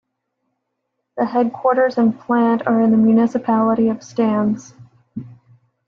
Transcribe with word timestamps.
The 1.17 1.25
headquarters 1.27 1.99
and 1.99 2.19
plant 2.19 2.65
are 2.65 2.81
in 2.81 2.89
the 2.89 2.97
municipality 2.97 3.87
of 3.89 4.01
Stans. 4.01 4.73